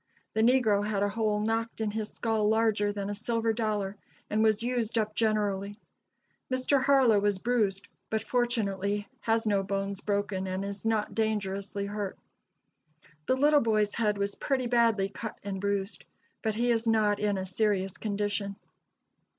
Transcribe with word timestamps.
The 0.33 0.41
negro 0.41 0.83
had 0.83 1.03
a 1.03 1.09
hole 1.09 1.41
knocked 1.41 1.79
in 1.79 1.91
his 1.91 2.09
skull 2.09 2.49
larger 2.49 2.91
than 2.91 3.07
a 3.07 3.13
silver 3.13 3.53
dollar, 3.53 3.97
and 4.31 4.41
was 4.43 4.63
used 4.63 4.97
up 4.97 5.13
generally. 5.13 5.77
Mr. 6.51 6.83
Harlow 6.83 7.19
was 7.19 7.37
bruised, 7.37 7.87
but 8.09 8.23
fortunately 8.23 9.07
has 9.19 9.45
no 9.45 9.61
bones 9.61 10.01
broken, 10.01 10.47
and 10.47 10.65
is 10.65 10.87
not 10.87 11.13
dangerously 11.13 11.85
hurt. 11.85 12.17
The 13.27 13.35
little 13.35 13.61
boy's 13.61 13.93
head 13.93 14.17
was 14.17 14.33
pretty 14.33 14.65
badly 14.65 15.07
cut 15.09 15.37
and 15.43 15.61
bruised, 15.61 16.03
but 16.41 16.55
he 16.55 16.71
is 16.71 16.87
not 16.87 17.19
in 17.19 17.37
a 17.37 17.45
serious 17.45 17.97
condition." 17.99 18.55